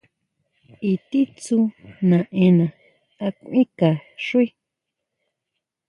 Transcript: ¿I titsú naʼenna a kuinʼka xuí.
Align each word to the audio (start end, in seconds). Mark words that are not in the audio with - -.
¿I 0.91 0.93
titsú 1.09 1.57
naʼenna 2.09 2.67
a 3.25 3.27
kuinʼka 3.39 3.89
xuí. 4.25 4.47